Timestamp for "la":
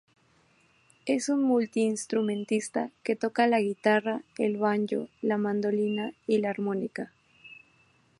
3.45-3.59, 5.21-5.37, 6.39-6.49